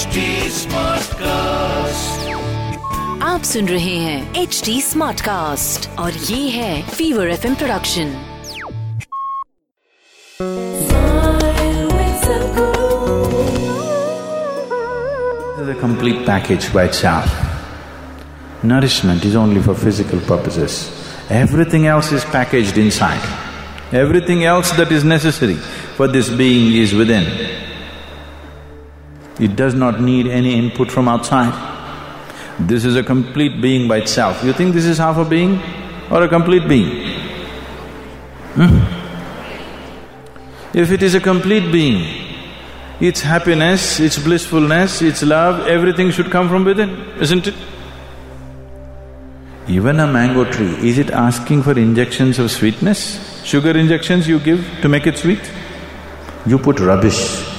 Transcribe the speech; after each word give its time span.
HD 0.00 0.20
Smartcast. 0.56 2.22
आप 3.22 3.42
सुन 3.44 3.68
रहे 3.68 3.96
हैं 3.96 4.42
एच 4.42 4.60
डी 4.64 4.80
स्मार्ट 4.82 5.20
कास्ट 5.20 5.88
और 5.98 6.12
ये 6.12 6.48
है 6.50 6.82
fever 6.90 7.28
F 7.30 7.44
production 7.46 8.14
This 15.48 15.60
is 15.60 15.68
a 15.68 15.80
complete 15.80 16.24
package 16.26 16.72
by 16.72 16.84
itself. 16.84 17.36
Nourishment 18.62 19.24
is 19.24 19.36
only 19.36 19.60
for 19.60 19.74
physical 19.74 20.20
purposes. 20.20 20.78
Everything 21.42 21.86
else 21.86 22.12
is 22.12 22.24
packaged 22.24 22.78
inside. 22.78 23.28
Everything 23.92 24.44
else 24.44 24.72
that 24.80 24.90
is 24.90 25.04
necessary 25.04 25.60
for 26.00 26.08
this 26.08 26.30
being 26.30 26.74
is 26.86 26.94
within. 26.94 27.59
It 29.41 29.55
does 29.55 29.73
not 29.73 29.99
need 29.99 30.27
any 30.27 30.53
input 30.55 30.91
from 30.91 31.07
outside. 31.07 31.51
This 32.59 32.85
is 32.85 32.95
a 32.95 33.01
complete 33.01 33.59
being 33.59 33.87
by 33.87 33.97
itself. 33.97 34.43
You 34.43 34.53
think 34.53 34.75
this 34.75 34.85
is 34.85 34.99
half 34.99 35.17
a 35.17 35.25
being 35.25 35.59
or 36.11 36.21
a 36.23 36.27
complete 36.27 36.67
being? 36.67 36.89
Hmm? 38.53 38.77
If 40.77 40.91
it 40.91 41.01
is 41.01 41.15
a 41.15 41.19
complete 41.19 41.71
being, 41.71 42.05
its 42.99 43.21
happiness, 43.21 43.99
its 43.99 44.19
blissfulness, 44.19 45.01
its 45.01 45.23
love, 45.23 45.67
everything 45.67 46.11
should 46.11 46.29
come 46.29 46.47
from 46.47 46.63
within, 46.63 46.91
isn't 47.19 47.47
it? 47.47 47.55
Even 49.67 49.99
a 49.99 50.05
mango 50.05 50.43
tree, 50.51 50.75
is 50.87 50.99
it 50.99 51.09
asking 51.09 51.63
for 51.63 51.77
injections 51.79 52.37
of 52.37 52.51
sweetness? 52.51 53.43
Sugar 53.43 53.71
injections 53.71 54.27
you 54.27 54.39
give 54.39 54.63
to 54.83 54.87
make 54.87 55.07
it 55.07 55.17
sweet? 55.17 55.51
You 56.45 56.59
put 56.59 56.79
rubbish 56.79 57.50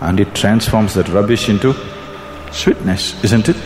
and 0.00 0.20
it 0.20 0.34
transforms 0.34 0.94
that 0.94 1.08
rubbish 1.08 1.48
into 1.48 1.74
sweetness, 2.52 3.22
isn't 3.24 3.48
it? 3.48 3.56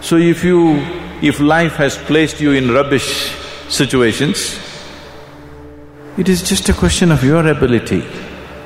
So 0.00 0.16
if 0.16 0.44
you… 0.44 0.76
if 1.20 1.40
life 1.40 1.74
has 1.74 1.96
placed 1.96 2.40
you 2.40 2.52
in 2.52 2.70
rubbish 2.70 3.34
situations, 3.68 4.58
it 6.16 6.28
is 6.28 6.42
just 6.42 6.68
a 6.68 6.72
question 6.72 7.10
of 7.10 7.24
your 7.24 7.46
ability 7.46 8.04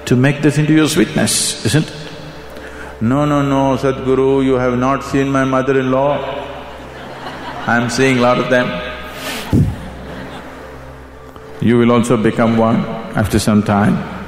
to 0.04 0.16
make 0.16 0.42
this 0.42 0.58
into 0.58 0.74
your 0.74 0.88
sweetness, 0.88 1.64
isn't 1.66 1.88
it? 1.88 1.96
No, 3.00 3.24
no, 3.24 3.42
no, 3.42 3.76
Sadhguru, 3.76 4.44
you 4.44 4.54
have 4.54 4.78
not 4.78 5.02
seen 5.02 5.30
my 5.30 5.44
mother-in-law. 5.44 6.18
I'm 7.66 7.90
seeing 7.90 8.18
a 8.18 8.20
lot 8.20 8.38
of 8.38 8.50
them. 8.50 8.68
You 11.60 11.78
will 11.78 11.92
also 11.92 12.16
become 12.16 12.56
one 12.56 12.84
after 13.16 13.38
some 13.38 13.62
time 13.62 14.21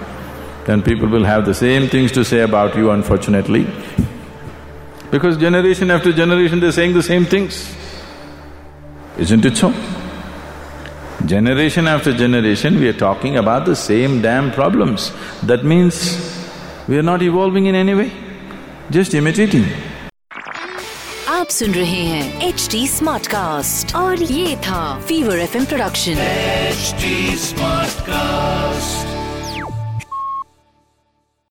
Then 0.65 0.81
people 0.83 1.07
will 1.07 1.23
have 1.23 1.45
the 1.45 1.53
same 1.53 1.87
things 1.87 2.11
to 2.13 2.23
say 2.23 2.41
about 2.41 2.75
you, 2.75 2.91
unfortunately. 2.91 3.67
Because 5.11 5.37
generation 5.37 5.89
after 5.89 6.11
generation 6.11 6.59
they're 6.59 6.71
saying 6.71 6.93
the 6.93 7.03
same 7.03 7.25
things. 7.25 7.75
Isn't 9.17 9.45
it 9.45 9.57
so? 9.57 9.73
Generation 11.25 11.87
after 11.87 12.13
generation, 12.13 12.79
we 12.79 12.87
are 12.87 12.93
talking 12.93 13.37
about 13.37 13.65
the 13.65 13.75
same 13.75 14.21
damn 14.21 14.51
problems. 14.51 15.11
That 15.43 15.65
means 15.65 15.97
we 16.87 16.97
are 16.97 17.03
not 17.03 17.21
evolving 17.21 17.65
in 17.65 17.75
any 17.75 17.93
way, 17.93 18.11
just 18.89 19.13
imitating. 19.13 19.65
आप 21.29 21.49
सुन 21.49 21.73
रहे 21.73 22.01
हैं 22.05 22.47
H 22.47 22.67
D 22.71 22.87
smart 22.87 23.27
cast 23.27 23.95
और 23.95 24.23
ये 24.23 24.55
था 24.67 24.81
fever 25.07 25.39
F 25.39 25.55
production 25.69 26.15
HD 26.71 27.13
Smartcast. 27.47 28.52